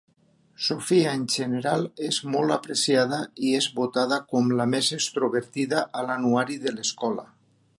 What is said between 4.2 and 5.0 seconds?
com "la Més